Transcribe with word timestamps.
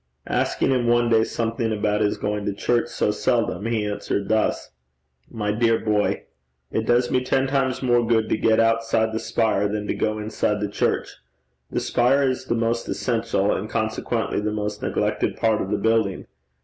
Asking 0.25 0.71
him 0.71 0.87
one 0.87 1.09
day 1.09 1.23
something 1.23 1.71
about 1.71 2.01
his 2.01 2.17
going 2.17 2.43
to 2.47 2.53
church 2.55 2.87
so 2.87 3.11
seldom, 3.11 3.67
he 3.67 3.85
answered 3.85 4.29
thus: 4.29 4.71
'My 5.29 5.51
dear 5.51 5.77
boy, 5.77 6.23
it 6.71 6.87
does 6.87 7.11
me 7.11 7.23
ten 7.23 7.45
times 7.45 7.83
more 7.83 8.03
good 8.03 8.27
to 8.29 8.35
get 8.35 8.59
outside 8.59 9.13
the 9.13 9.19
spire 9.19 9.67
than 9.67 9.85
to 9.85 9.93
go 9.93 10.17
inside 10.17 10.59
the 10.59 10.67
church. 10.71 11.17
The 11.69 11.79
spire 11.79 12.23
is 12.27 12.45
the 12.45 12.55
most 12.55 12.89
essential, 12.89 13.51
and 13.53 13.69
consequently 13.69 14.39
the 14.41 14.51
most 14.51 14.81
neglected 14.81 15.37
part 15.37 15.61
of 15.61 15.69
the 15.69 15.77
building. 15.77 16.25